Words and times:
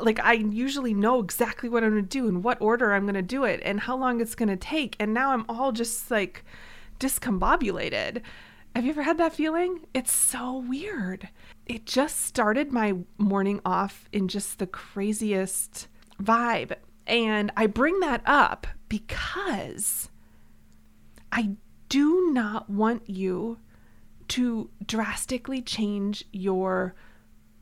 like 0.00 0.20
I 0.20 0.32
usually 0.34 0.94
know 0.94 1.20
exactly 1.20 1.68
what 1.68 1.84
I'm 1.84 1.90
going 1.90 2.02
to 2.02 2.08
do 2.08 2.28
and 2.28 2.42
what 2.42 2.60
order 2.60 2.92
I'm 2.92 3.04
going 3.04 3.14
to 3.14 3.22
do 3.22 3.44
it 3.44 3.60
and 3.64 3.80
how 3.80 3.96
long 3.96 4.20
it's 4.20 4.34
going 4.34 4.48
to 4.48 4.56
take. 4.56 4.96
And 4.98 5.14
now 5.14 5.30
I'm 5.30 5.44
all 5.48 5.72
just 5.72 6.10
like 6.10 6.44
discombobulated. 6.98 8.22
Have 8.74 8.84
you 8.84 8.90
ever 8.90 9.02
had 9.02 9.18
that 9.18 9.34
feeling? 9.34 9.86
It's 9.94 10.12
so 10.12 10.58
weird. 10.58 11.28
It 11.66 11.86
just 11.86 12.22
started 12.22 12.72
my 12.72 12.94
morning 13.18 13.60
off 13.64 14.08
in 14.12 14.26
just 14.26 14.58
the 14.58 14.66
craziest 14.66 15.86
vibe. 16.20 16.74
And 17.06 17.52
I 17.56 17.66
bring 17.66 18.00
that 18.00 18.22
up 18.26 18.66
because 18.88 20.08
I 21.30 21.50
do 21.88 22.30
not 22.32 22.68
want 22.68 23.08
you 23.08 23.58
to 24.28 24.70
drastically 24.84 25.62
change 25.62 26.24
your 26.32 26.94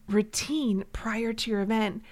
routine 0.09 0.85
prior 0.93 1.33
to 1.33 1.51
your 1.51 1.61
event. 1.61 2.03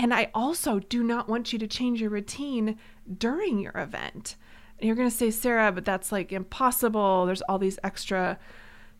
And 0.00 0.14
I 0.14 0.30
also 0.34 0.78
do 0.78 1.04
not 1.04 1.28
want 1.28 1.52
you 1.52 1.58
to 1.58 1.66
change 1.66 2.00
your 2.00 2.08
routine 2.08 2.78
during 3.18 3.58
your 3.58 3.76
event. 3.76 4.36
And 4.78 4.86
you're 4.86 4.96
going 4.96 5.10
to 5.10 5.14
say, 5.14 5.30
Sarah, 5.30 5.70
but 5.72 5.84
that's 5.84 6.10
like 6.10 6.32
impossible. 6.32 7.26
There's 7.26 7.42
all 7.42 7.58
these 7.58 7.78
extra 7.84 8.38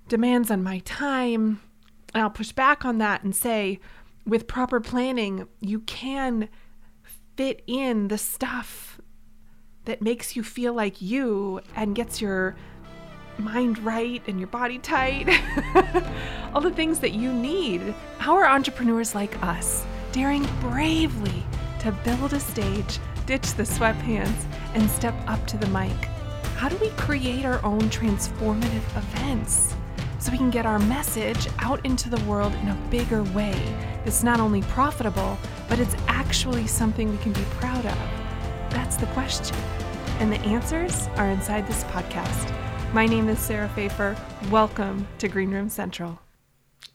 demands 0.09 0.51
on 0.51 0.63
my 0.63 0.81
time. 0.81 1.63
And 2.13 2.23
I'll 2.23 2.29
push 2.29 2.53
back 2.53 2.85
on 2.85 2.99
that 2.99 3.23
and 3.23 3.35
say, 3.35 3.81
with 4.27 4.47
proper 4.47 4.79
planning, 4.79 5.49
you 5.63 5.81
can 5.81 6.51
fit 7.35 7.63
in 7.67 8.09
the 8.09 8.19
stuff 8.19 9.01
that 9.87 10.03
makes 10.03 10.37
you 10.37 10.43
feel 10.43 10.75
like 10.75 11.01
you 11.01 11.63
and 11.75 11.97
gets 11.97 12.21
your 12.21 12.57
mind 13.39 13.79
right 13.79 14.23
and 14.27 14.39
your 14.39 14.49
body 14.49 14.79
tight. 14.79 15.31
All 16.55 16.61
the 16.61 16.71
things 16.71 16.99
that 16.99 17.15
you 17.15 17.33
need. 17.33 17.95
How 18.19 18.37
are 18.37 18.47
entrepreneurs 18.47 19.15
like 19.15 19.43
us 19.43 19.87
daring 20.13 20.47
bravely 20.61 21.45
to 21.79 21.93
build 22.05 22.33
a 22.33 22.41
stage, 22.41 22.99
ditch 23.27 23.55
the 23.55 23.63
sweatpants, 23.63 24.45
and 24.75 24.91
step 24.91 25.15
up 25.27 25.45
to 25.47 25.57
the 25.57 25.67
mic? 25.69 26.05
How 26.57 26.69
do 26.69 26.77
we 26.77 26.91
create 26.91 27.45
our 27.45 27.65
own 27.65 27.83
transformative 27.83 28.97
events 28.97 29.75
so 30.19 30.33
we 30.33 30.39
can 30.39 30.51
get 30.51 30.67
our 30.67 30.79
message 30.79 31.49
out 31.61 31.85
into 31.87 32.11
the 32.11 32.23
world 32.25 32.53
in 32.57 32.69
a 32.69 32.79
bigger 32.91 33.23
way 33.23 33.55
that's 34.05 34.23
not 34.23 34.41
only 34.41 34.63
profitable, 34.63 35.39
but 35.69 35.79
it's 35.79 35.97
actually 36.09 36.67
something 36.67 37.11
we 37.11 37.17
can 37.19 37.33
be 37.33 37.45
proud 37.53 37.87
of? 37.87 37.99
That's 38.71 38.97
the 38.97 39.07
question. 39.07 39.57
And 40.19 40.31
the 40.31 40.41
answers 40.41 41.07
are 41.17 41.31
inside 41.31 41.67
this 41.67 41.85
podcast. 41.85 42.55
My 42.93 43.07
name 43.07 43.29
is 43.29 43.39
Sarah 43.39 43.71
Fejfar. 43.75 44.19
Welcome 44.51 45.07
to 45.19 45.29
Green 45.29 45.53
Room 45.53 45.69
Central. 45.69 46.19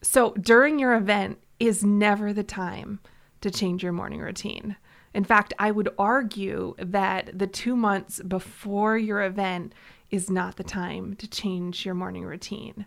So, 0.01 0.33
during 0.33 0.77
your 0.77 0.93
event 0.95 1.39
is 1.59 1.83
never 1.83 2.33
the 2.33 2.43
time 2.43 2.99
to 3.41 3.51
change 3.51 3.83
your 3.83 3.93
morning 3.93 4.19
routine. 4.19 4.75
In 5.13 5.23
fact, 5.23 5.53
I 5.57 5.71
would 5.71 5.89
argue 5.97 6.75
that 6.77 7.37
the 7.37 7.47
two 7.47 7.75
months 7.75 8.21
before 8.21 8.97
your 8.97 9.23
event 9.23 9.73
is 10.11 10.29
not 10.29 10.57
the 10.57 10.63
time 10.63 11.15
to 11.15 11.27
change 11.27 11.85
your 11.85 11.95
morning 11.95 12.25
routine. 12.25 12.85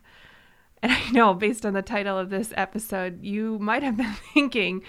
And 0.82 0.92
I 1.06 1.10
know, 1.10 1.34
based 1.34 1.64
on 1.64 1.72
the 1.72 1.82
title 1.82 2.18
of 2.18 2.30
this 2.30 2.52
episode, 2.56 3.22
you 3.22 3.58
might 3.58 3.82
have 3.82 3.96
been 3.96 4.12
thinking 4.34 4.82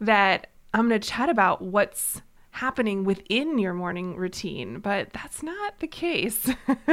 that 0.00 0.48
I'm 0.74 0.88
going 0.88 1.00
to 1.00 1.08
chat 1.08 1.28
about 1.28 1.62
what's 1.62 2.22
happening 2.50 3.04
within 3.04 3.58
your 3.58 3.72
morning 3.72 4.16
routine, 4.16 4.78
but 4.78 5.12
that's 5.12 5.42
not 5.42 5.78
the 5.80 5.86
case. 5.86 6.50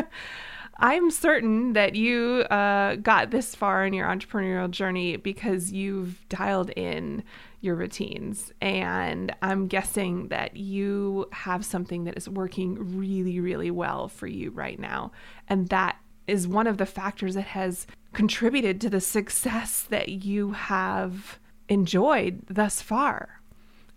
I'm 0.82 1.12
certain 1.12 1.74
that 1.74 1.96
you 1.96 2.46
uh, 2.50 2.96
got 2.96 3.32
this 3.32 3.54
far 3.54 3.86
in 3.86 3.94
your 3.94 4.08
entrepreneurial 4.08 4.72
journey 4.72 5.18
because 5.18 5.74
you've 5.74 6.28
dialed 6.30 6.70
in 6.72 7.24
your 7.60 7.76
routines. 7.76 8.54
And 8.62 9.36
I'm 9.42 9.68
guessing 9.68 10.30
that 10.30 10.56
you 10.56 11.28
have 11.34 11.66
something 11.66 12.06
that 12.06 12.18
is 12.18 12.30
working 12.30 12.98
really, 12.98 13.42
really 13.42 13.72
well 13.72 14.08
for 14.08 14.28
you 14.28 14.52
right 14.52 14.80
now. 14.80 15.12
And 15.50 15.68
that 15.68 15.98
is 16.28 16.48
one 16.48 16.68
of 16.68 16.78
the 16.78 16.86
factors 16.86 17.36
that 17.36 17.42
has 17.48 17.86
contributed 18.14 18.80
to 18.82 18.90
the 18.90 19.02
success 19.02 19.82
that 19.82 20.10
you 20.10 20.52
have 20.52 21.40
enjoyed 21.68 22.42
thus 22.48 22.82
far. 22.82 23.39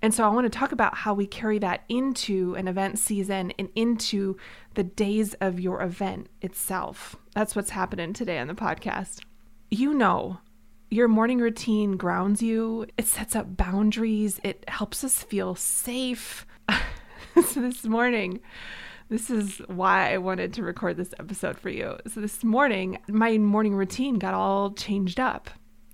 And 0.03 0.13
so 0.13 0.25
I 0.25 0.29
want 0.29 0.53
to 0.53 0.59
talk 0.59 0.73
about 0.73 0.97
how 0.97 1.15
we 1.15 1.27
carry 1.27 1.61
that 1.61 1.85
into 1.89 2.57
an 2.57 2.67
event 2.67 2.99
season 2.99 3.53
and 3.57 3.69
into 3.77 4.37
the 4.75 4.83
days 4.83 5.35
of 5.35 5.61
your 5.61 5.81
event 5.81 6.29
itself. 6.41 7.15
That's 7.35 7.55
what's 7.55 7.71
happening 7.71 8.13
today 8.13 8.39
on 8.41 8.49
the 8.49 8.55
podcast. 8.55 9.21
You 9.71 9.95
know, 9.95 10.41
your 10.91 11.07
morning 11.07 11.39
routine 11.39 11.97
grounds 11.97 12.43
you, 12.43 12.87
it 12.99 13.07
sets 13.07 13.37
up 13.37 13.57
boundaries, 13.57 14.41
it 14.43 14.65
helps 14.67 15.05
us 15.05 15.23
feel 15.23 15.55
safe. 15.55 16.47
so 17.47 17.61
this 17.61 17.85
morning, 17.85 18.41
this 19.09 19.31
is 19.31 19.59
why 19.69 20.13
I 20.13 20.19
wanted 20.19 20.53
to 20.55 20.65
record 20.65 20.97
this 20.97 21.15
episode 21.21 21.61
for 21.61 21.71
you. 21.71 21.97
So 22.09 22.21
this 22.21 22.43
morning, 22.43 22.99
my 23.07 23.39
morning 23.39 23.77
routine 23.77 24.19
got 24.19 24.35
all 24.35 24.73
changed 24.73 25.21
up. 25.21 25.49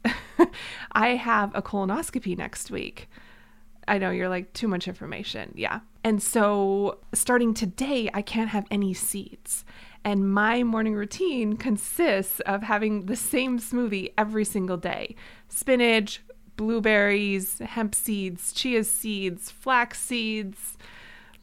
I 0.92 1.10
have 1.10 1.54
a 1.54 1.60
colonoscopy 1.60 2.38
next 2.38 2.70
week. 2.70 3.08
I 3.88 3.98
know 3.98 4.10
you're 4.10 4.28
like, 4.28 4.52
too 4.52 4.68
much 4.68 4.86
information. 4.86 5.52
Yeah. 5.56 5.80
And 6.04 6.22
so 6.22 6.98
starting 7.12 7.54
today, 7.54 8.10
I 8.14 8.22
can't 8.22 8.50
have 8.50 8.66
any 8.70 8.94
seeds. 8.94 9.64
And 10.04 10.32
my 10.32 10.62
morning 10.62 10.94
routine 10.94 11.56
consists 11.56 12.40
of 12.40 12.62
having 12.62 13.06
the 13.06 13.16
same 13.16 13.58
smoothie 13.58 14.12
every 14.16 14.44
single 14.44 14.76
day 14.76 15.16
spinach, 15.48 16.22
blueberries, 16.56 17.58
hemp 17.58 17.94
seeds, 17.94 18.52
chia 18.52 18.84
seeds, 18.84 19.50
flax 19.50 20.00
seeds, 20.00 20.76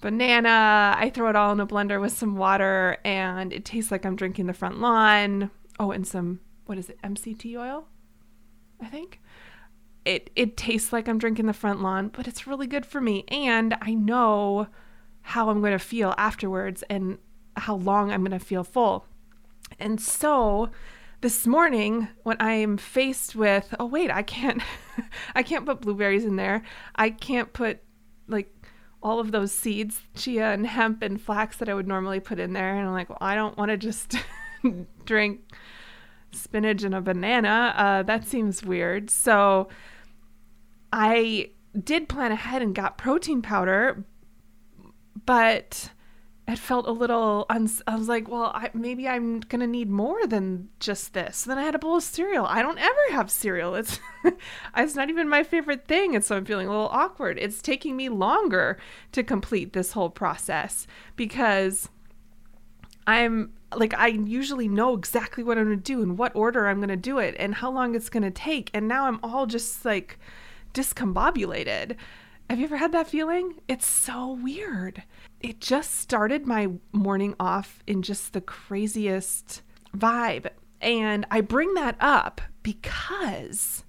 banana. 0.01 0.95
I 0.97 1.09
throw 1.09 1.29
it 1.29 1.35
all 1.35 1.51
in 1.51 1.59
a 1.59 1.67
blender 1.67 1.99
with 1.99 2.13
some 2.13 2.35
water, 2.37 2.97
and 3.03 3.51
it 3.51 3.65
tastes 3.65 3.91
like 3.91 4.05
I'm 4.05 4.15
drinking 4.15 4.45
the 4.45 4.53
front 4.53 4.79
lawn. 4.79 5.51
Oh, 5.79 5.91
and 5.91 6.05
some, 6.05 6.39
what 6.65 6.77
is 6.77 6.89
it, 6.89 7.01
MCT 7.01 7.57
oil? 7.57 7.87
I 8.81 8.87
think 8.87 9.21
it 10.05 10.29
it 10.35 10.55
tastes 10.55 10.93
like 10.93 11.07
I'm 11.07 11.17
drinking 11.17 11.47
the 11.47 11.53
front 11.53 11.81
lawn, 11.81 12.09
but 12.09 12.27
it's 12.27 12.47
really 12.47 12.67
good 12.67 12.85
for 12.85 13.01
me 13.01 13.25
and 13.27 13.75
I 13.81 13.93
know 13.93 14.67
how 15.21 15.49
I'm 15.49 15.59
going 15.59 15.73
to 15.73 15.79
feel 15.79 16.13
afterwards 16.17 16.83
and 16.89 17.17
how 17.57 17.75
long 17.75 18.11
I'm 18.11 18.21
going 18.21 18.37
to 18.37 18.45
feel 18.45 18.63
full. 18.63 19.05
And 19.79 19.99
so 19.99 20.69
this 21.21 21.47
morning 21.47 22.07
when 22.21 22.37
I 22.39 22.53
am 22.53 22.77
faced 22.77 23.35
with, 23.35 23.73
oh 23.79 23.87
wait, 23.87 24.11
I 24.11 24.21
can't 24.21 24.61
I 25.35 25.41
can't 25.41 25.65
put 25.65 25.81
blueberries 25.81 26.23
in 26.23 26.35
there. 26.35 26.61
I 26.95 27.09
can't 27.09 27.51
put 27.51 27.79
like 28.27 28.51
all 29.01 29.19
of 29.19 29.31
those 29.31 29.51
seeds, 29.51 30.01
chia 30.15 30.51
and 30.51 30.67
hemp 30.67 31.01
and 31.01 31.19
flax 31.19 31.57
that 31.57 31.69
I 31.69 31.73
would 31.73 31.87
normally 31.87 32.19
put 32.19 32.39
in 32.39 32.53
there 32.53 32.75
and 32.75 32.87
I'm 32.87 32.93
like, 32.93 33.09
well, 33.09 33.17
I 33.21 33.33
don't 33.33 33.57
want 33.57 33.69
to 33.69 33.77
just 33.77 34.15
drink 35.05 35.41
spinach 36.31 36.83
and 36.83 36.93
a 36.93 37.01
banana. 37.01 37.73
Uh, 37.75 38.03
that 38.03 38.27
seems 38.27 38.63
weird. 38.63 39.09
So 39.09 39.69
I 40.97 41.49
did 41.77 42.07
plan 42.07 42.31
ahead 42.31 42.61
and 42.61 42.73
got 42.73 42.97
protein 42.97 43.41
powder, 43.41 44.05
but 45.25 45.89
it 46.47 46.57
felt 46.57 46.87
a 46.87 46.91
little 46.91 47.45
uns- 47.49 47.81
I 47.85 47.97
was 47.97 48.07
like, 48.07 48.29
well, 48.29 48.51
I, 48.55 48.69
maybe 48.73 49.05
I'm 49.05 49.41
to 49.59 49.67
need 49.67 49.89
more 49.89 50.25
than 50.25 50.69
just 50.79 51.13
this. 51.13 51.43
then 51.43 51.57
I 51.57 51.63
had 51.63 51.75
a 51.75 51.79
bowl 51.79 51.97
of 51.97 52.03
cereal. 52.03 52.45
I 52.45 52.61
don't 52.61 52.77
ever 52.77 53.11
have 53.11 53.29
cereal. 53.29 53.75
It's 53.75 53.99
it's 54.77 54.95
not 54.95 55.09
even 55.09 55.27
my 55.27 55.43
favorite 55.43 55.85
thing, 55.85 56.15
and 56.15 56.23
so 56.23 56.37
I'm 56.37 56.45
feeling 56.45 56.67
a 56.67 56.71
little 56.71 56.87
awkward. 56.87 57.39
It's 57.39 57.61
taking 57.61 57.97
me 57.97 58.07
longer 58.07 58.77
to 59.11 59.21
complete 59.21 59.73
this 59.73 59.91
whole 59.91 60.09
process 60.09 60.87
because 61.17 61.89
I'm 63.05 63.51
like 63.75 63.93
I 63.93 64.07
usually 64.07 64.69
know 64.69 64.93
exactly 64.93 65.43
what 65.43 65.57
I'm 65.57 65.67
to 65.71 65.75
do 65.75 66.01
and 66.01 66.17
what 66.17 66.33
order 66.37 66.67
I'm 66.67 66.79
to 66.87 66.95
do 66.95 67.17
it 67.17 67.35
and 67.37 67.55
how 67.55 67.69
long 67.69 67.95
it's 67.95 68.09
to 68.23 68.31
take. 68.31 68.71
And 68.73 68.87
now 68.87 69.07
I'm 69.07 69.19
all 69.21 69.45
just 69.45 69.83
like 69.83 70.19
discombobulated. 70.75 71.95
Have 72.49 72.59
you 72.59 72.65
ever 72.65 72.77
had 72.77 72.91
that 72.91 73.07
feeling? 73.07 73.55
It's 73.67 73.87
so 73.87 74.33
weird. 74.33 75.01
It 75.39 75.59
just 75.59 75.95
started 75.95 76.45
my 76.45 76.69
morning 76.91 77.33
off 77.39 77.81
in 77.87 78.03
just 78.03 78.33
the 78.33 78.41
craziest 78.41 79.63
vibe. 79.97 80.49
And 80.79 81.25
I 81.31 81.41
bring 81.41 81.73
that 81.73 81.95
up 81.99 82.41
because 82.61 83.83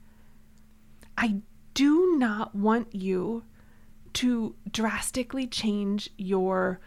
I 1.18 1.42
do 1.74 2.16
not 2.16 2.54
want 2.54 2.94
you 2.94 3.44
to 4.14 4.54
drastically 4.70 5.46
change 5.46 6.08
your 6.16 6.80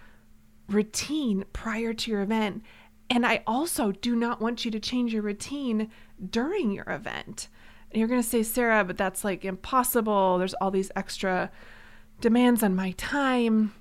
routine 0.67 1.45
prior 1.53 1.93
to 1.93 2.09
your 2.09 2.21
event. 2.21 2.63
And 3.11 3.25
I 3.25 3.43
also 3.45 3.91
do 3.91 4.15
not 4.15 4.41
want 4.41 4.65
you 4.65 4.71
to 4.71 4.79
change 4.79 5.13
your 5.13 5.21
routine 5.21 5.91
during 6.27 6.71
your 6.71 6.89
event. 6.89 7.47
And 7.91 7.99
you're 7.99 8.07
going 8.07 8.21
to 8.21 8.27
say, 8.27 8.43
Sarah, 8.43 8.83
but 8.83 8.97
that's 8.97 9.23
like 9.23 9.43
impossible. 9.43 10.37
There's 10.37 10.53
all 10.55 10.71
these 10.71 10.91
extra 10.95 11.51
demands 12.21 12.63
on 12.63 12.75
my 12.75 12.91
time. 12.91 13.73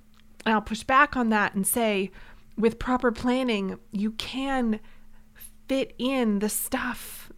And 0.47 0.55
I'll 0.55 0.63
push 0.63 0.83
back 0.83 1.17
on 1.17 1.29
that 1.31 1.55
and 1.55 1.67
say, 1.67 2.11
with 2.57 2.79
proper 2.79 3.13
planning, 3.13 3.79
you 3.93 4.13
can 4.13 4.81
fit 5.69 5.95
in 5.99 6.39
the 6.39 6.49
stuff 6.49 7.31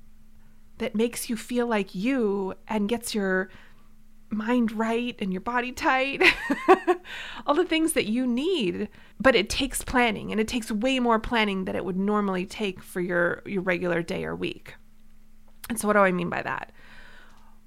that 0.79 0.95
makes 0.95 1.29
you 1.29 1.37
feel 1.37 1.67
like 1.67 1.95
you 1.95 2.55
and 2.69 2.89
gets 2.89 3.15
your 3.15 3.51
mind 4.31 4.73
right 4.73 5.17
and 5.19 5.33
your 5.33 5.41
body 5.41 5.73
tight, 5.73 6.23
all 7.47 7.55
the 7.55 7.65
things 7.65 7.93
that 7.95 8.07
you 8.07 8.27
need. 8.27 8.89
But 9.19 9.35
it 9.35 9.51
takes 9.51 9.83
planning 9.83 10.31
and 10.31 10.41
it 10.41 10.49
takes 10.49 10.71
way 10.71 11.01
more 11.01 11.19
planning 11.19 11.65
than 11.65 11.77
it 11.77 11.85
would 11.85 11.99
normally 11.99 12.47
take 12.47 12.83
for 12.83 13.01
your, 13.01 13.43
your 13.45 13.63
regular 13.63 14.03
day 14.03 14.25
or 14.25 14.35
week. 14.35 14.75
And 15.71 15.79
so, 15.79 15.87
what 15.87 15.95
do 15.95 16.01
I 16.01 16.13
mean 16.13 16.29
by 16.29 16.43
that? 16.43 16.73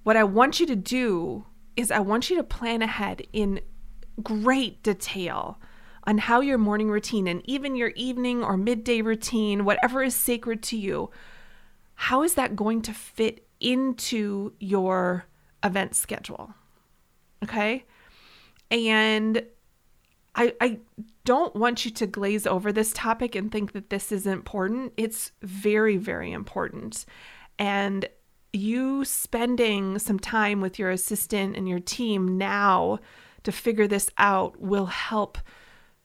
What 0.03 0.17
I 0.17 0.25
want 0.25 0.59
you 0.59 0.67
to 0.67 0.75
do 0.75 1.45
is, 1.75 1.89
I 1.89 1.99
want 1.99 2.29
you 2.29 2.35
to 2.35 2.43
plan 2.43 2.83
ahead 2.83 3.25
in 3.33 3.61
great 4.21 4.83
detail 4.83 5.57
on 6.03 6.17
how 6.17 6.41
your 6.41 6.57
morning 6.57 6.91
routine 6.91 7.27
and 7.27 7.41
even 7.45 7.75
your 7.77 7.93
evening 7.95 8.43
or 8.43 8.57
midday 8.57 9.01
routine, 9.01 9.63
whatever 9.63 10.03
is 10.03 10.13
sacred 10.13 10.61
to 10.63 10.77
you, 10.77 11.09
how 11.95 12.23
is 12.23 12.35
that 12.35 12.55
going 12.55 12.81
to 12.81 12.93
fit 12.93 13.47
into 13.61 14.51
your 14.59 15.25
event 15.63 15.95
schedule? 15.95 16.53
Okay. 17.41 17.85
And 18.69 19.45
I, 20.35 20.53
I 20.59 20.79
don't 21.23 21.55
want 21.55 21.85
you 21.85 21.91
to 21.91 22.07
glaze 22.07 22.45
over 22.45 22.73
this 22.73 22.91
topic 22.93 23.35
and 23.35 23.51
think 23.51 23.71
that 23.71 23.89
this 23.89 24.11
is 24.11 24.27
important. 24.27 24.93
It's 24.97 25.31
very, 25.41 25.95
very 25.95 26.31
important. 26.31 27.05
And 27.59 28.07
you 28.51 29.03
spending 29.03 29.97
some 29.99 30.19
time 30.19 30.61
with 30.61 30.77
your 30.77 30.91
assistant 30.91 31.55
and 31.57 31.67
your 31.67 31.79
team 31.79 32.37
now 32.37 32.99
to 33.43 33.51
figure 33.51 33.87
this 33.87 34.09
out 34.17 34.59
will 34.61 34.85
help 34.85 35.37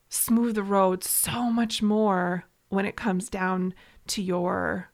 smooth 0.09 0.55
the 0.55 0.63
road 0.63 1.05
so 1.05 1.51
much 1.51 1.83
more 1.83 2.45
when 2.69 2.87
it 2.87 2.97
comes 2.97 3.29
down 3.29 3.75
to 4.07 4.23
your 4.23 4.91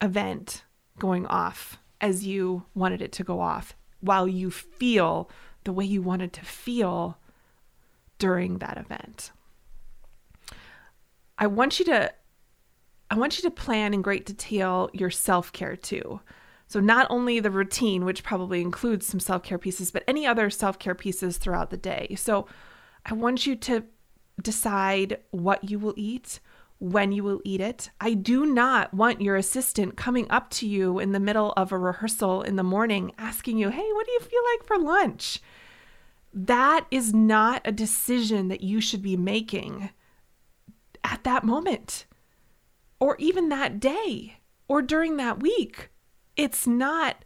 event 0.00 0.64
going 0.98 1.26
off 1.26 1.78
as 2.00 2.26
you 2.26 2.64
wanted 2.74 3.00
it 3.00 3.12
to 3.12 3.24
go 3.24 3.40
off 3.40 3.76
while 4.00 4.26
you 4.26 4.50
feel 4.50 5.30
the 5.64 5.72
way 5.72 5.84
you 5.84 6.02
wanted 6.02 6.32
to 6.32 6.44
feel 6.44 7.18
during 8.18 8.58
that 8.58 8.76
event. 8.76 9.30
I 11.38 11.46
want 11.46 11.78
you 11.78 11.84
to 11.86 12.12
I 13.12 13.18
want 13.18 13.36
you 13.36 13.42
to 13.42 13.50
plan 13.50 13.92
in 13.92 14.00
great 14.00 14.24
detail 14.24 14.88
your 14.94 15.10
self 15.10 15.52
care 15.52 15.76
too. 15.76 16.22
So, 16.66 16.80
not 16.80 17.06
only 17.10 17.40
the 17.40 17.50
routine, 17.50 18.06
which 18.06 18.22
probably 18.22 18.62
includes 18.62 19.06
some 19.06 19.20
self 19.20 19.42
care 19.42 19.58
pieces, 19.58 19.90
but 19.90 20.02
any 20.08 20.26
other 20.26 20.48
self 20.48 20.78
care 20.78 20.94
pieces 20.94 21.36
throughout 21.36 21.68
the 21.68 21.76
day. 21.76 22.14
So, 22.16 22.46
I 23.04 23.12
want 23.12 23.46
you 23.46 23.54
to 23.54 23.84
decide 24.40 25.18
what 25.30 25.68
you 25.68 25.78
will 25.78 25.92
eat, 25.94 26.40
when 26.78 27.12
you 27.12 27.22
will 27.22 27.42
eat 27.44 27.60
it. 27.60 27.90
I 28.00 28.14
do 28.14 28.46
not 28.46 28.94
want 28.94 29.20
your 29.20 29.36
assistant 29.36 29.98
coming 29.98 30.26
up 30.30 30.48
to 30.52 30.66
you 30.66 30.98
in 30.98 31.12
the 31.12 31.20
middle 31.20 31.52
of 31.54 31.70
a 31.70 31.76
rehearsal 31.76 32.40
in 32.40 32.56
the 32.56 32.62
morning 32.62 33.12
asking 33.18 33.58
you, 33.58 33.68
Hey, 33.68 33.92
what 33.92 34.06
do 34.06 34.12
you 34.12 34.20
feel 34.20 34.42
like 34.54 34.64
for 34.64 34.78
lunch? 34.78 35.38
That 36.32 36.86
is 36.90 37.12
not 37.12 37.60
a 37.66 37.72
decision 37.72 38.48
that 38.48 38.62
you 38.62 38.80
should 38.80 39.02
be 39.02 39.18
making 39.18 39.90
at 41.04 41.24
that 41.24 41.44
moment 41.44 42.06
or 43.02 43.16
even 43.18 43.48
that 43.48 43.80
day 43.80 44.36
or 44.68 44.80
during 44.80 45.16
that 45.16 45.42
week. 45.42 45.90
It's 46.36 46.68
not, 46.68 47.24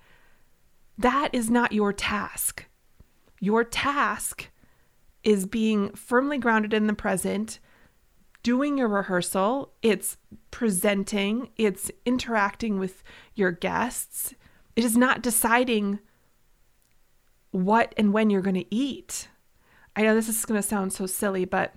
that 0.97 1.29
is 1.35 1.51
not 1.51 1.73
your 1.73 1.93
task. 1.93 2.65
Your 3.41 3.63
task 3.63 4.49
is 5.23 5.45
being 5.45 5.91
firmly 5.91 6.39
grounded 6.39 6.73
in 6.73 6.87
the 6.87 6.95
present, 6.95 7.59
doing 8.43 8.79
your 8.79 8.89
rehearsal, 8.89 9.75
it's 9.83 10.17
presenting, 10.51 11.51
it's 11.59 11.91
interacting 12.07 12.79
with 12.79 13.03
your 13.35 13.51
guests. 13.51 14.33
It 14.77 14.83
is 14.83 14.97
not 14.97 15.21
deciding 15.21 15.99
what 17.51 17.93
and 17.99 18.15
when 18.15 18.31
you're 18.31 18.41
going 18.41 18.55
to 18.55 18.75
eat. 18.75 19.29
I 19.95 20.05
know 20.05 20.15
this 20.15 20.31
is 20.31 20.47
going 20.47 20.59
to 20.59 20.67
sound 20.67 20.95
so 20.95 21.05
silly, 21.05 21.45
but 21.45 21.75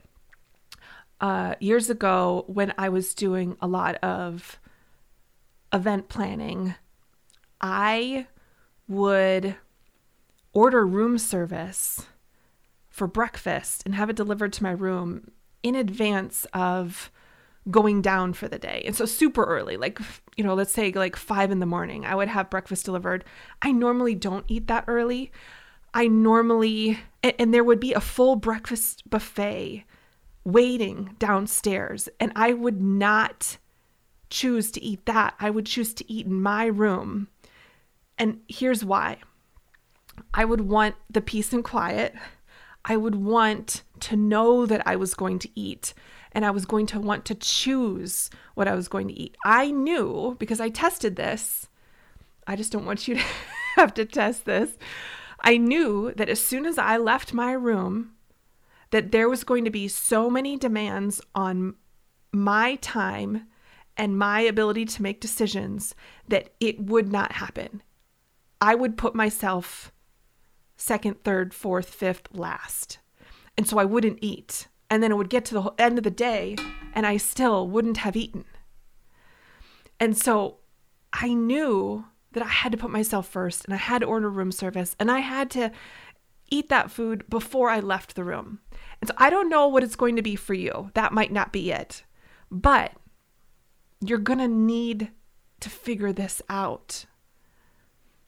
uh, 1.22 1.56
years 1.60 1.90
ago 1.90 2.46
when 2.48 2.74
I 2.78 2.90
was 2.90 3.14
doing 3.14 3.58
a 3.62 3.68
lot 3.68 3.96
of 3.98 4.60
event 5.74 6.10
planning, 6.10 6.76
I 7.62 8.28
would 8.88 9.56
order 10.54 10.86
room 10.86 11.18
service 11.18 12.08
for 12.90 13.08
breakfast 13.08 13.84
and 13.86 13.96
have 13.96 14.10
it 14.10 14.16
delivered 14.16 14.54
to 14.54 14.64
my 14.64 14.72
room 14.72 15.32
in 15.62 15.76
advance 15.76 16.46
of 16.54 17.12
going 17.70 18.02
down 18.02 18.34
for 18.34 18.48
the 18.48 18.58
day. 18.58 18.82
And 18.86 18.96
so 18.96 19.06
super 19.06 19.44
early, 19.44 19.78
like, 19.78 20.00
you 20.38 20.44
know, 20.44 20.54
let's 20.54 20.72
say 20.72 20.92
like 20.92 21.16
five 21.16 21.52
in 21.52 21.60
the 21.60 21.66
morning, 21.66 22.06
I 22.06 22.16
would 22.16 22.30
have 22.30 22.50
breakfast 22.50 22.86
delivered. 22.86 23.24
I 23.62 23.72
normally 23.72 24.16
don't 24.16 24.46
eat 24.48 24.68
that 24.68 24.86
early. 24.88 25.32
I 25.94 26.08
normally, 26.08 27.00
and 27.24 27.54
there 27.54 27.64
would 27.64 27.80
be 27.80 27.94
a 27.94 28.02
full 28.02 28.36
breakfast 28.36 29.10
buffet 29.10 29.84
waiting 30.44 31.16
downstairs, 31.20 32.10
and 32.20 32.32
I 32.36 32.54
would 32.54 32.82
not 32.82 33.58
choose 34.30 34.72
to 34.72 34.84
eat 34.84 35.06
that. 35.06 35.36
I 35.40 35.50
would 35.50 35.66
choose 35.66 35.94
to 35.96 36.12
eat 36.12 36.26
in 36.26 36.42
my 36.42 36.66
room. 36.66 37.28
And 38.18 38.42
here's 38.48 38.86
why 38.86 39.18
I 40.34 40.46
would 40.46 40.62
want 40.62 40.96
the 41.10 41.22
peace 41.22 41.54
and 41.54 41.64
quiet. 41.64 42.14
I 42.86 42.98
would 42.98 43.16
want 43.16 43.84
to 44.02 44.16
know 44.16 44.66
that 44.66 44.86
I 44.86 44.96
was 44.96 45.14
going 45.14 45.40
to 45.40 45.50
eat 45.60 45.94
and 46.32 46.46
I 46.46 46.52
was 46.52 46.66
going 46.66 46.86
to 46.88 47.00
want 47.00 47.26
to 47.26 47.36
choose 47.36 48.30
what 48.56 48.68
I 48.68 48.76
was 48.76 48.88
going 48.88 49.08
to 49.08 49.14
eat. 49.14 49.36
I 49.44 49.72
knew 49.72 50.36
because 50.40 50.60
I 50.60 50.70
tested 50.70 51.16
this. 51.16 51.70
I 52.46 52.56
just 52.56 52.72
don't 52.72 52.86
want 52.86 53.08
you 53.08 53.16
to 53.16 53.24
have 53.76 53.94
to 53.96 54.06
test 54.06 54.46
this. 54.46 54.78
I 55.42 55.58
knew 55.58 56.14
that 56.16 56.30
as 56.30 56.42
soon 56.42 56.66
as 56.66 56.78
I 56.78 56.98
left 56.98 57.34
my 57.34 57.54
room, 57.54 58.12
that 58.92 59.12
there 59.12 59.30
was 59.30 59.44
going 59.44 59.66
to 59.66 59.72
be 59.72 59.88
so 59.88 60.30
many 60.30 60.58
demands 60.58 61.22
on 61.36 61.76
my 62.32 62.76
time 62.76 63.48
and 63.98 64.18
my 64.18 64.42
ability 64.42 64.86
to 64.86 65.04
make 65.04 65.20
decisions 65.20 65.94
that 66.28 66.50
it 66.60 66.80
would 66.80 67.12
not 67.12 67.34
happen. 67.34 67.84
I 68.62 68.76
would 68.76 68.98
put 68.98 69.16
myself 69.16 69.92
second, 70.78 71.24
third, 71.24 71.54
fourth, 71.54 71.90
fifth, 71.90 72.30
last. 72.32 73.00
And 73.58 73.68
so 73.68 73.78
I 73.78 73.86
wouldn't 73.86 74.20
eat. 74.22 74.68
And 74.90 75.04
then 75.04 75.12
it 75.12 75.16
would 75.16 75.30
get 75.30 75.46
to 75.46 75.54
the 75.54 75.74
end 75.78 75.98
of 75.98 76.04
the 76.04 76.12
day 76.12 76.56
and 76.94 77.06
I 77.06 77.18
still 77.18 77.68
wouldn't 77.68 77.98
have 77.98 78.16
eaten. 78.16 78.46
And 80.00 80.18
so 80.18 80.58
I 81.12 81.34
knew 81.34 82.06
that 82.32 82.44
I 82.44 82.48
had 82.48 82.72
to 82.72 82.78
put 82.78 82.92
myself 82.92 83.28
first 83.28 83.66
and 83.66 83.74
I 83.74 83.78
had 83.78 84.00
to 84.00 84.08
order 84.08 84.30
room 84.30 84.52
service 84.52 84.96
and 85.00 85.12
I 85.12 85.20
had 85.20 85.50
to 85.52 85.72
eat 86.52 86.70
that 86.70 86.92
food 86.92 87.30
before 87.30 87.70
I 87.70 87.80
left 87.80 88.16
the 88.16 88.24
room. 88.24 88.60
And 89.02 89.08
so 89.08 89.14
I 89.18 89.30
don't 89.30 89.50
know 89.50 89.68
what 89.68 89.84
it's 89.84 89.96
going 89.96 90.16
to 90.16 90.22
be 90.22 90.36
for 90.36 90.54
you. 90.54 90.92
That 90.94 91.14
might 91.14 91.32
not 91.32 91.54
be 91.54 91.72
it. 91.72 92.04
But 92.52 92.94
you're 94.02 94.18
going 94.18 94.40
to 94.40 94.48
need 94.48 95.12
to 95.60 95.70
figure 95.70 96.14
this 96.14 96.42
out 96.50 97.06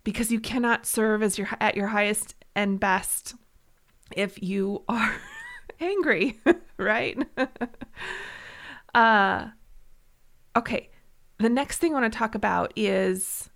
because 0.03 0.31
you 0.31 0.39
cannot 0.39 0.85
serve 0.85 1.23
as 1.23 1.37
your 1.37 1.47
at 1.59 1.75
your 1.75 1.87
highest 1.87 2.35
and 2.55 2.79
best 2.79 3.35
if 4.15 4.41
you 4.41 4.83
are 4.87 5.15
angry, 5.79 6.39
right? 6.77 7.17
uh 8.93 9.47
okay. 10.55 10.89
The 11.37 11.49
next 11.49 11.79
thing 11.79 11.95
I 11.95 12.01
want 12.01 12.13
to 12.13 12.17
talk 12.17 12.35
about 12.35 12.73
is 12.75 13.49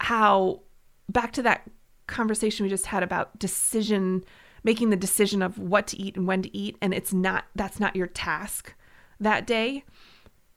how 0.00 0.62
back 1.08 1.32
to 1.32 1.42
that 1.42 1.68
conversation 2.08 2.64
we 2.64 2.70
just 2.70 2.86
had 2.86 3.02
about 3.02 3.38
decision 3.38 4.24
making 4.64 4.90
the 4.90 4.96
decision 4.96 5.40
of 5.40 5.58
what 5.58 5.86
to 5.86 5.96
eat 5.96 6.16
and 6.16 6.26
when 6.26 6.42
to 6.42 6.56
eat 6.56 6.76
and 6.82 6.92
it's 6.92 7.12
not 7.12 7.44
that's 7.54 7.78
not 7.78 7.94
your 7.94 8.06
task 8.06 8.74
that 9.20 9.46
day. 9.46 9.84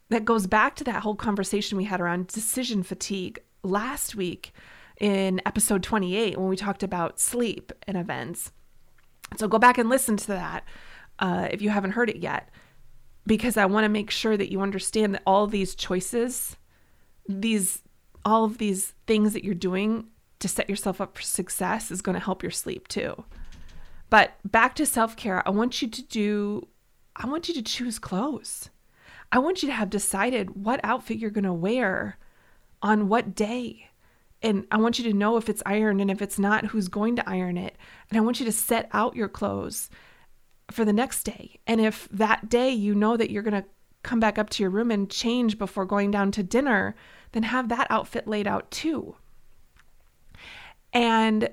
That 0.10 0.26
goes 0.26 0.48
back 0.48 0.76
to 0.78 0.84
that 0.86 1.04
whole 1.04 1.16
conversation 1.16 1.78
we 1.78 1.86
had 1.86 2.02
around 2.02 2.28
decision 2.28 2.84
fatigue 2.84 3.40
last 3.64 4.16
week 4.16 4.54
in 5.00 5.42
episode 5.46 5.84
28 5.84 6.38
when 6.38 6.50
we 6.50 6.58
talked 6.58 6.84
about 6.84 7.20
sleep 7.20 7.72
and 7.88 7.96
events. 7.96 8.52
So 9.38 9.48
go 9.48 9.58
back 9.58 9.78
and 9.78 9.90
listen 9.90 10.18
to 10.18 10.28
that 10.28 10.66
uh, 11.20 11.48
if 11.52 11.62
you 11.62 11.70
haven't 11.70 11.92
heard 11.92 12.10
it 12.10 12.18
yet 12.18 12.50
because 13.26 13.58
i 13.58 13.66
want 13.66 13.86
to 13.86 13.90
make 13.90 14.10
sure 14.10 14.36
that 14.36 14.52
you 14.52 14.62
understand 14.62 15.14
that 15.14 15.22
all 15.26 15.48
these 15.48 15.76
choices 15.76 16.58
these 17.28 17.82
all 18.26 18.44
of 18.44 18.58
these 18.58 18.94
things 19.08 19.34
that 19.34 19.44
you're 19.44 19.54
doing 19.54 20.06
to 20.42 20.48
set 20.48 20.70
yourself 20.70 21.00
up 21.00 21.16
for 21.16 21.22
success 21.22 21.92
is 21.92 22.02
going 22.02 22.16
to 22.16 22.24
help 22.24 22.44
your 22.44 22.52
sleep 22.52 22.88
too. 22.88 23.24
But 24.10 24.34
back 24.44 24.76
to 24.76 24.86
self 24.86 25.16
care, 25.16 25.48
I 25.48 25.52
want 25.52 25.82
you 25.82 25.88
to 25.88 26.02
do, 26.04 26.68
I 27.16 27.28
want 27.28 27.48
you 27.48 27.54
to 27.56 27.62
choose 27.62 27.98
clothes. 27.98 28.70
I 29.32 29.40
want 29.40 29.64
you 29.64 29.70
to 29.70 29.74
have 29.74 29.90
decided 29.90 30.64
what 30.64 30.82
outfit 30.84 31.18
you're 31.18 31.30
going 31.30 31.46
to 31.46 31.54
wear 31.54 32.18
on 32.82 33.08
what 33.08 33.34
day. 33.34 33.88
And 34.44 34.66
I 34.72 34.78
want 34.78 35.00
you 35.00 35.10
to 35.10 35.18
know 35.18 35.38
if 35.38 35.48
it's 35.48 35.64
ironed 35.66 36.02
and 36.02 36.12
if 36.12 36.22
it's 36.22 36.40
not, 36.40 36.66
who's 36.66 36.90
going 36.90 37.16
to 37.16 37.30
iron 37.30 37.58
it. 37.58 37.78
And 38.10 38.18
I 38.18 38.22
want 38.22 38.40
you 38.40 38.46
to 38.46 38.52
set 38.52 38.90
out 38.92 39.16
your 39.16 39.30
clothes 39.30 39.90
for 40.72 40.84
the 40.84 40.92
next 40.92 41.24
day. 41.24 41.60
And 41.68 41.80
if 41.80 42.10
that 42.12 42.50
day 42.50 42.72
you 42.72 42.96
know 42.96 43.16
that 43.16 43.30
you're 43.30 43.44
going 43.44 43.62
to 43.62 43.70
come 44.04 44.20
back 44.20 44.38
up 44.38 44.50
to 44.50 44.64
your 44.64 44.72
room 44.72 44.92
and 44.92 45.10
change 45.10 45.58
before 45.58 45.86
going 45.86 46.12
down 46.12 46.32
to 46.32 46.44
dinner, 46.44 46.96
then 47.34 47.44
have 47.44 47.70
that 47.70 47.88
outfit 47.90 48.28
laid 48.28 48.48
out 48.48 48.70
too. 48.72 49.16
And 50.94 51.50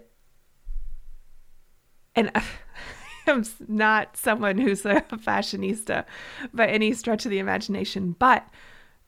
And 2.15 2.31
I'm 3.27 3.45
not 3.67 4.17
someone 4.17 4.59
who's 4.59 4.85
a 4.87 5.03
fashionista 5.13 6.05
by 6.53 6.67
any 6.67 6.93
stretch 6.95 7.27
of 7.27 7.31
the 7.31 7.39
imagination, 7.39 8.17
but 8.19 8.49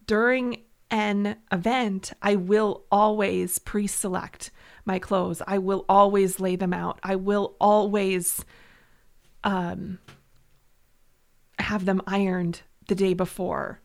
during 0.06 0.62
an 0.90 1.36
event, 1.52 2.12
I 2.20 2.36
will 2.36 2.84
always 2.90 3.58
pre 3.58 3.86
select 3.86 4.50
my 4.84 4.98
clothes. 4.98 5.40
I 5.46 5.58
will 5.58 5.84
always 5.88 6.40
lay 6.40 6.56
them 6.56 6.72
out. 6.72 6.98
I 7.02 7.16
will 7.16 7.56
always 7.60 8.44
um, 9.44 9.98
have 11.58 11.84
them 11.84 12.02
ironed 12.06 12.62
the 12.88 12.94
day 12.94 13.14
before. 13.14 13.80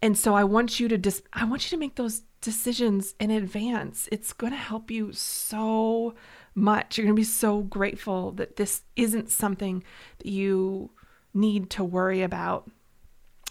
And 0.00 0.16
so 0.16 0.34
I 0.34 0.44
want 0.44 0.78
you 0.78 0.88
to 0.88 0.98
dis- 0.98 1.22
I 1.32 1.44
want 1.44 1.64
you 1.64 1.76
to 1.76 1.80
make 1.80 1.96
those 1.96 2.22
decisions 2.40 3.14
in 3.18 3.30
advance. 3.30 4.08
It's 4.12 4.32
going 4.32 4.52
to 4.52 4.58
help 4.58 4.90
you 4.90 5.12
so 5.12 6.14
much. 6.54 6.96
You're 6.96 7.06
going 7.06 7.16
to 7.16 7.20
be 7.20 7.24
so 7.24 7.62
grateful 7.62 8.32
that 8.32 8.56
this 8.56 8.82
isn't 8.96 9.30
something 9.30 9.82
that 10.18 10.28
you 10.28 10.90
need 11.34 11.70
to 11.70 11.84
worry 11.84 12.22
about. 12.22 12.70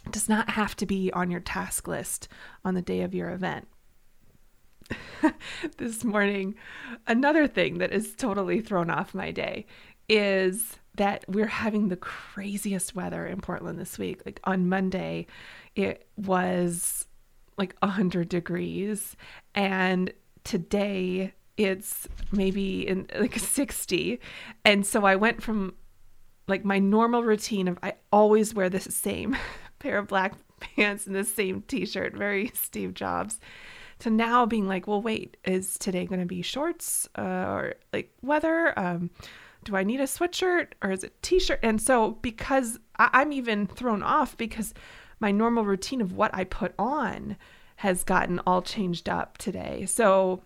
It 0.06 0.14
does 0.14 0.30
not 0.30 0.52
have 0.52 0.76
to 0.78 0.86
be 0.86 1.12
on 1.12 1.32
your 1.32 1.42
task 1.42 1.88
list 1.88 2.30
on 2.64 2.76
the 2.76 2.82
day 2.82 3.02
of 3.02 3.14
your 3.14 3.32
event. 3.32 3.68
this 5.78 6.06
morning, 6.06 6.56
another 7.08 7.46
thing 7.46 7.80
that 7.80 7.92
is 7.92 8.16
totally 8.16 8.62
thrown 8.62 8.90
off 8.90 9.14
my 9.14 9.32
day 9.32 9.66
is 10.10 10.78
that 10.96 11.24
we're 11.28 11.46
having 11.46 11.90
the 11.90 11.96
craziest 11.96 12.96
weather 12.96 13.26
in 13.28 13.40
Portland 13.40 13.80
this 13.80 13.98
week. 14.00 14.22
Like 14.26 14.40
on 14.44 14.68
Monday, 14.68 15.28
it 15.76 16.08
was 16.18 17.06
like 17.58 17.76
100 17.80 18.30
degrees 18.30 19.16
and 19.56 20.14
today 20.44 21.34
it's 21.58 22.08
maybe 22.32 22.88
in 22.88 23.08
like 23.20 23.38
60 23.40 24.20
and 24.64 24.86
so 24.86 25.06
i 25.06 25.16
went 25.16 25.42
from 25.42 25.74
like 26.48 26.64
my 26.64 26.80
normal 26.80 27.24
routine 27.24 27.68
of 27.68 27.78
i 27.82 27.94
always 28.12 28.54
wear 28.54 28.70
the 28.70 28.80
same 28.80 29.36
pair 29.80 29.98
of 29.98 30.08
black 30.08 30.34
pants 30.60 31.08
and 31.08 31.16
the 31.16 31.24
same 31.24 31.64
t-shirt 31.68 32.16
very 32.16 32.52
steve 32.54 32.94
jobs 32.94 33.40
to 34.00 34.10
now 34.10 34.46
being 34.46 34.68
like 34.68 34.88
well 34.88 35.02
wait 35.02 35.36
is 35.46 35.78
today 35.80 36.06
going 36.06 36.20
to 36.20 36.26
be 36.26 36.42
shorts 36.42 37.10
uh, 37.18 37.22
or 37.22 37.74
like 37.92 38.12
weather 38.22 38.78
um, 38.78 39.10
do 39.68 39.76
I 39.76 39.84
need 39.84 40.00
a 40.00 40.06
sweatshirt 40.06 40.68
or 40.82 40.92
is 40.92 41.04
it 41.04 41.22
t-shirt? 41.22 41.60
And 41.62 41.82
so 41.82 42.12
because 42.22 42.80
I- 42.98 43.22
am 43.22 43.34
even 43.34 43.68
thrown 43.68 44.02
off 44.02 44.38
because 44.38 44.74
my 45.20 45.30
normal 45.30 45.66
routine 45.66 46.00
of 46.00 46.14
what 46.14 46.34
I 46.34 46.46
put 46.46 46.74
on 46.80 47.36
has 47.78 48.06
gotten 48.06 48.40
all 48.48 48.62
changed 48.62 49.10
up 49.10 49.38
today. 49.38 49.86
So 49.86 50.42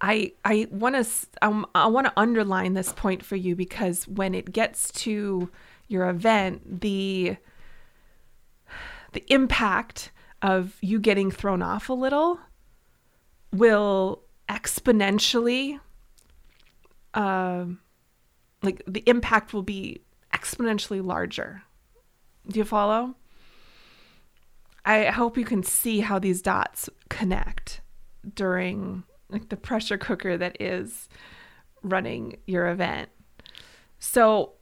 I 0.00 0.32
I 0.44 0.66
want 0.72 0.96
to 0.96 1.26
um, 1.42 1.64
I 1.76 1.86
want 1.86 2.08
to 2.08 2.12
underline 2.16 2.74
this 2.74 2.92
point 2.92 3.24
for 3.24 3.36
you 3.36 3.54
because 3.54 4.08
when 4.08 4.34
it 4.34 4.52
gets 4.52 4.90
to 5.04 5.48
your 5.86 6.10
event, 6.10 6.80
the 6.80 7.36
the 9.12 9.24
impact 9.32 10.10
of 10.42 10.76
you 10.80 10.98
getting 10.98 11.30
thrown 11.30 11.62
off 11.62 11.88
a 11.88 11.92
little 11.92 12.40
will 13.52 14.22
exponentially 14.48 15.78
uh, 17.16 17.64
like 18.62 18.82
the 18.86 19.02
impact 19.06 19.52
will 19.52 19.62
be 19.62 20.02
exponentially 20.32 21.04
larger. 21.04 21.62
Do 22.48 22.58
you 22.58 22.64
follow? 22.64 23.16
I 24.84 25.06
hope 25.06 25.36
you 25.36 25.44
can 25.44 25.64
see 25.64 26.00
how 26.00 26.20
these 26.20 26.40
dots 26.40 26.88
connect 27.08 27.80
during 28.34 29.02
like 29.28 29.48
the 29.48 29.56
pressure 29.56 29.98
cooker 29.98 30.36
that 30.36 30.60
is 30.60 31.08
running 31.82 32.36
your 32.46 32.68
event. 32.68 33.08
So 33.98 34.52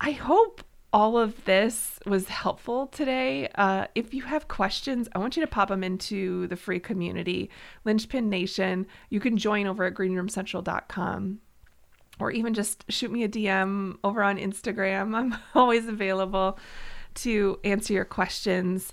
I 0.00 0.12
hope 0.12 0.62
all 0.92 1.18
of 1.18 1.44
this 1.44 1.98
was 2.06 2.28
helpful 2.28 2.86
today. 2.86 3.48
Uh, 3.54 3.86
if 3.94 4.14
you 4.14 4.22
have 4.22 4.48
questions, 4.48 5.08
I 5.14 5.18
want 5.18 5.36
you 5.36 5.42
to 5.42 5.46
pop 5.46 5.68
them 5.68 5.84
into 5.84 6.46
the 6.46 6.56
free 6.56 6.80
community, 6.80 7.50
Linchpin 7.84 8.30
Nation. 8.30 8.86
You 9.10 9.20
can 9.20 9.36
join 9.36 9.66
over 9.66 9.84
at 9.84 9.94
greenroomcentral.com 9.94 11.40
or 12.20 12.30
even 12.30 12.54
just 12.54 12.84
shoot 12.90 13.10
me 13.10 13.22
a 13.22 13.28
DM 13.28 13.96
over 14.02 14.22
on 14.22 14.38
Instagram. 14.38 15.14
I'm 15.14 15.36
always 15.54 15.86
available 15.88 16.58
to 17.16 17.58
answer 17.64 17.92
your 17.92 18.04
questions. 18.04 18.92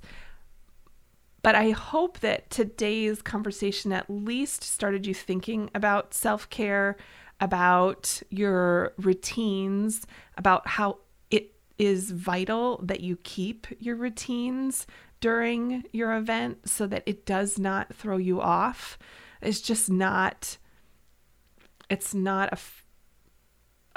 But 1.41 1.55
I 1.55 1.71
hope 1.71 2.19
that 2.21 2.49
today's 2.49 3.21
conversation 3.21 3.91
at 3.91 4.09
least 4.09 4.63
started 4.63 5.05
you 5.05 5.13
thinking 5.13 5.69
about 5.75 6.13
self 6.13 6.49
care, 6.49 6.97
about 7.39 8.21
your 8.31 8.93
routines, 8.97 10.07
about 10.37 10.67
how 10.67 10.97
is 11.77 12.11
vital 12.11 12.79
that 12.83 13.01
you 13.01 13.17
keep 13.23 13.67
your 13.79 13.95
routines 13.95 14.87
during 15.19 15.83
your 15.91 16.15
event 16.15 16.67
so 16.69 16.87
that 16.87 17.03
it 17.05 17.25
does 17.25 17.57
not 17.57 17.93
throw 17.93 18.17
you 18.17 18.41
off. 18.41 18.97
It's 19.41 19.61
just 19.61 19.89
not 19.89 20.57
it's 21.89 22.13
not 22.13 22.51
a 22.53 22.57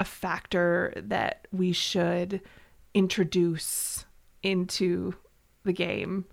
a 0.01 0.05
factor 0.05 0.93
that 0.95 1.47
we 1.51 1.73
should 1.73 2.41
introduce 2.93 4.05
into 4.43 5.13
the 5.65 5.73
game 5.73 6.25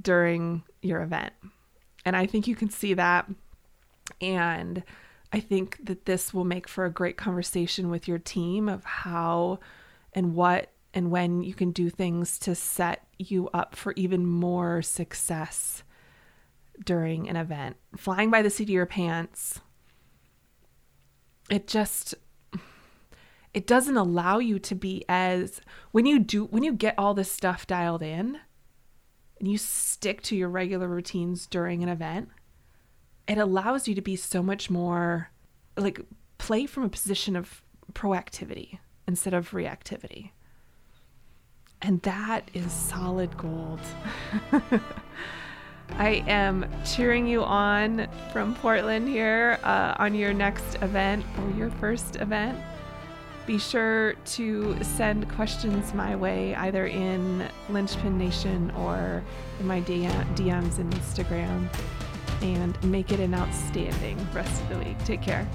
during 0.00 0.62
your 0.80 1.02
event. 1.02 1.32
And 2.04 2.14
I 2.14 2.26
think 2.26 2.46
you 2.46 2.54
can 2.54 2.70
see 2.70 2.94
that 2.94 3.28
and 4.20 4.82
I 5.32 5.40
think 5.40 5.78
that 5.84 6.06
this 6.06 6.34
will 6.34 6.44
make 6.44 6.68
for 6.68 6.84
a 6.84 6.90
great 6.90 7.16
conversation 7.16 7.90
with 7.90 8.08
your 8.08 8.18
team 8.18 8.68
of 8.68 8.84
how 8.84 9.60
and 10.12 10.34
what 10.34 10.69
and 10.92 11.10
when 11.10 11.42
you 11.42 11.54
can 11.54 11.70
do 11.70 11.88
things 11.90 12.38
to 12.40 12.54
set 12.54 13.06
you 13.18 13.48
up 13.54 13.76
for 13.76 13.92
even 13.96 14.26
more 14.26 14.82
success 14.82 15.82
during 16.84 17.28
an 17.28 17.36
event. 17.36 17.76
Flying 17.96 18.30
by 18.30 18.42
the 18.42 18.50
seat 18.50 18.64
of 18.64 18.70
your 18.70 18.86
pants, 18.86 19.60
it 21.48 21.66
just 21.66 22.14
it 23.52 23.66
doesn't 23.66 23.96
allow 23.96 24.38
you 24.38 24.58
to 24.60 24.74
be 24.74 25.04
as 25.08 25.60
when 25.90 26.06
you 26.06 26.18
do 26.18 26.44
when 26.46 26.62
you 26.62 26.72
get 26.72 26.94
all 26.96 27.14
this 27.14 27.30
stuff 27.30 27.66
dialed 27.66 28.02
in 28.02 28.38
and 29.38 29.48
you 29.50 29.58
stick 29.58 30.22
to 30.22 30.36
your 30.36 30.48
regular 30.48 30.86
routines 30.86 31.46
during 31.46 31.82
an 31.82 31.88
event, 31.88 32.28
it 33.26 33.38
allows 33.38 33.88
you 33.88 33.94
to 33.94 34.02
be 34.02 34.16
so 34.16 34.42
much 34.42 34.70
more 34.70 35.30
like 35.76 36.00
play 36.38 36.66
from 36.66 36.84
a 36.84 36.88
position 36.88 37.36
of 37.36 37.62
proactivity 37.92 38.78
instead 39.06 39.34
of 39.34 39.50
reactivity. 39.50 40.30
And 41.82 42.02
that 42.02 42.50
is 42.52 42.70
solid 42.72 43.36
gold. 43.36 43.80
I 45.92 46.22
am 46.26 46.66
cheering 46.84 47.26
you 47.26 47.42
on 47.42 48.06
from 48.32 48.54
Portland 48.54 49.08
here 49.08 49.58
uh, 49.62 49.94
on 49.98 50.14
your 50.14 50.32
next 50.32 50.76
event 50.76 51.24
or 51.38 51.50
your 51.52 51.70
first 51.70 52.16
event. 52.16 52.58
Be 53.46 53.58
sure 53.58 54.14
to 54.26 54.76
send 54.84 55.28
questions 55.30 55.92
my 55.94 56.14
way, 56.14 56.54
either 56.54 56.86
in 56.86 57.48
Linchpin 57.68 58.16
Nation 58.16 58.70
or 58.72 59.24
in 59.58 59.66
my 59.66 59.80
DMs 59.80 60.78
and 60.78 60.92
Instagram, 60.92 61.68
and 62.42 62.82
make 62.84 63.10
it 63.10 63.18
an 63.18 63.34
outstanding 63.34 64.18
rest 64.32 64.62
of 64.62 64.68
the 64.68 64.78
week. 64.78 65.04
Take 65.04 65.22
care. 65.22 65.48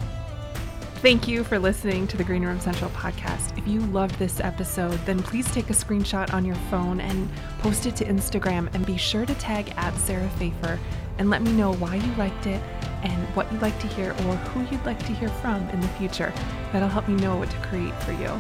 Thank 1.06 1.28
you 1.28 1.44
for 1.44 1.60
listening 1.60 2.08
to 2.08 2.18
the 2.18 2.24
Green 2.24 2.44
Room 2.44 2.60
Central 2.60 2.90
podcast. 2.90 3.56
If 3.60 3.68
you 3.68 3.80
loved 3.82 4.18
this 4.18 4.40
episode, 4.40 5.00
then 5.06 5.22
please 5.22 5.46
take 5.52 5.70
a 5.70 5.74
screenshot 5.74 6.34
on 6.34 6.44
your 6.44 6.56
phone 6.72 7.00
and 7.00 7.30
post 7.60 7.86
it 7.86 7.96
to 7.98 8.06
Instagram 8.06 8.74
and 8.74 8.84
be 8.88 8.98
sure 8.98 9.24
to 9.24 9.36
tag 9.36 9.72
at 9.78 9.96
Sarah 9.98 10.28
Fejfar 10.40 10.80
and 11.20 11.30
let 11.30 11.44
me 11.44 11.52
know 11.52 11.74
why 11.76 11.98
you 11.98 12.12
liked 12.16 12.48
it 12.48 12.60
and 13.04 13.36
what 13.36 13.52
you'd 13.52 13.62
like 13.62 13.80
to 13.82 13.88
hear 13.90 14.14
or 14.14 14.36
who 14.36 14.62
you'd 14.76 14.84
like 14.84 14.98
to 15.06 15.14
hear 15.14 15.30
from 15.30 15.70
in 15.70 15.80
the 15.80 15.88
future. 15.90 16.34
That'll 16.74 16.90
help 16.90 17.08
me 17.08 17.22
know 17.22 17.36
what 17.38 17.52
to 17.52 17.58
create 17.58 17.94
for 18.02 18.14
you. 18.14 18.32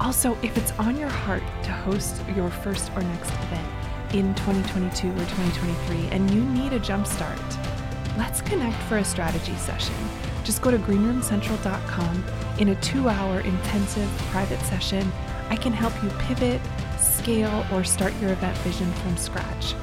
Also, 0.00 0.38
if 0.44 0.56
it's 0.56 0.70
on 0.78 0.96
your 0.96 1.08
heart 1.08 1.42
to 1.64 1.72
host 1.72 2.22
your 2.36 2.50
first 2.50 2.92
or 2.94 3.02
next 3.02 3.30
event 3.32 3.66
in 4.14 4.32
2022 4.36 5.08
or 5.08 5.26
2023 5.26 6.06
and 6.12 6.30
you 6.30 6.40
need 6.40 6.72
a 6.72 6.78
jumpstart, 6.78 8.16
let's 8.16 8.40
connect 8.42 8.80
for 8.84 8.98
a 8.98 9.04
strategy 9.04 9.56
session. 9.56 9.96
Just 10.44 10.62
go 10.62 10.70
to 10.70 10.78
greenroomcentral.com. 10.78 12.24
In 12.58 12.68
a 12.68 12.74
two 12.76 13.08
hour 13.08 13.40
intensive 13.40 14.08
private 14.30 14.60
session, 14.60 15.10
I 15.48 15.56
can 15.56 15.72
help 15.72 15.92
you 16.02 16.10
pivot, 16.18 16.60
scale, 16.98 17.64
or 17.72 17.84
start 17.84 18.12
your 18.20 18.32
event 18.32 18.56
vision 18.58 18.90
from 18.92 19.16
scratch. 19.16 19.74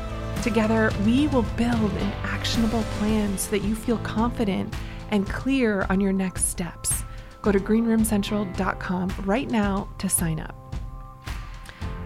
Together, 0.43 0.91
we 1.05 1.27
will 1.27 1.45
build 1.57 1.91
an 1.91 2.13
actionable 2.23 2.83
plan 2.97 3.37
so 3.37 3.51
that 3.51 3.59
you 3.59 3.75
feel 3.75 3.97
confident 3.99 4.73
and 5.11 5.27
clear 5.27 5.85
on 5.89 5.99
your 5.99 6.13
next 6.13 6.45
steps. 6.45 7.03
Go 7.41 7.51
to 7.51 7.59
greenroomcentral.com 7.59 9.13
right 9.25 9.49
now 9.49 9.89
to 9.97 10.09
sign 10.09 10.39
up. 10.39 10.55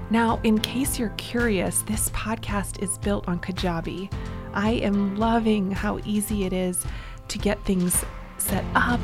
Now, 0.10 0.40
in 0.44 0.60
case 0.60 1.00
you're 1.00 1.10
curious, 1.18 1.82
this 1.84 2.10
podcast 2.10 2.82
is 2.84 2.98
built 3.00 3.28
on 3.28 3.40
Kajabi. 3.40 4.12
I 4.54 4.72
am 4.74 5.16
loving 5.16 5.72
how 5.72 6.00
easy 6.06 6.46
it 6.46 6.54
is 6.54 6.86
to 7.30 7.38
get 7.40 7.64
things 7.66 8.04
set 8.38 8.66
up, 8.76 9.00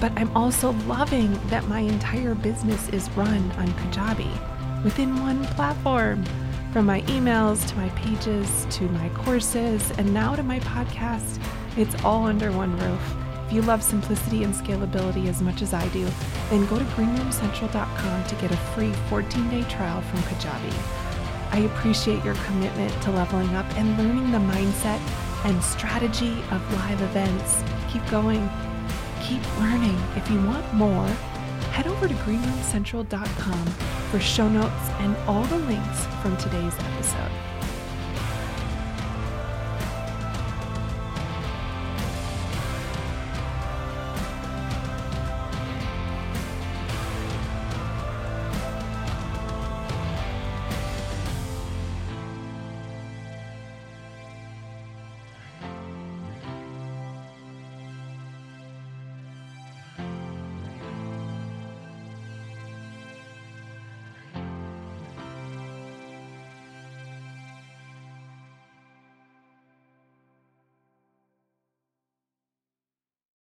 But 0.00 0.12
I'm 0.16 0.36
also 0.36 0.72
loving 0.86 1.32
that 1.48 1.66
my 1.68 1.78
entire 1.80 2.34
business 2.34 2.88
is 2.90 3.08
run 3.12 3.50
on 3.52 3.68
Kajabi 3.68 4.84
within 4.84 5.18
one 5.20 5.44
platform. 5.46 6.24
From 6.72 6.86
my 6.86 7.00
emails 7.02 7.66
to 7.68 7.76
my 7.76 7.88
pages 7.90 8.66
to 8.70 8.84
my 8.88 9.08
courses 9.10 9.92
and 9.96 10.12
now 10.12 10.34
to 10.34 10.42
my 10.42 10.60
podcast, 10.60 11.40
it's 11.76 11.94
all 12.04 12.24
under 12.24 12.50
one 12.52 12.76
roof. 12.78 13.14
If 13.46 13.52
you 13.52 13.62
love 13.62 13.82
simplicity 13.82 14.42
and 14.42 14.52
scalability 14.52 15.28
as 15.28 15.40
much 15.40 15.62
as 15.62 15.72
I 15.72 15.86
do, 15.88 16.06
then 16.50 16.66
go 16.66 16.78
to 16.78 16.84
greenroomcentral.com 16.84 18.24
to 18.24 18.34
get 18.36 18.50
a 18.50 18.56
free 18.56 18.92
14 19.08 19.50
day 19.50 19.62
trial 19.70 20.02
from 20.02 20.20
Kajabi. 20.22 20.72
I 21.52 21.58
appreciate 21.58 22.24
your 22.24 22.34
commitment 22.46 22.92
to 23.02 23.10
leveling 23.12 23.54
up 23.54 23.66
and 23.76 23.96
learning 23.96 24.32
the 24.32 24.38
mindset 24.38 25.00
and 25.44 25.62
strategy 25.62 26.32
of 26.50 26.74
live 26.74 27.00
events. 27.00 27.62
Keep 27.94 28.10
going, 28.10 28.50
keep 29.22 29.40
learning. 29.60 29.96
If 30.16 30.28
you 30.28 30.44
want 30.44 30.74
more, 30.74 31.06
head 31.70 31.86
over 31.86 32.08
to 32.08 32.14
greenroomcentral.com 32.14 33.66
for 34.10 34.18
show 34.18 34.48
notes 34.48 34.90
and 34.98 35.16
all 35.28 35.44
the 35.44 35.58
links 35.58 36.04
from 36.20 36.36
today's 36.36 36.74
episode. 36.76 37.53